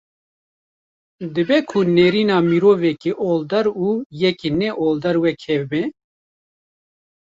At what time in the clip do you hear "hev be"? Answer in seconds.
5.47-5.83